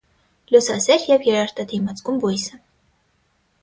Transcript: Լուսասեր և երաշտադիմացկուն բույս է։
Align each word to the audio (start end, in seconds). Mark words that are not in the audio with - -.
Լուսասեր 0.55 1.05
և 1.11 1.29
երաշտադիմացկուն 1.31 2.21
բույս 2.27 2.51
է։ 2.59 2.63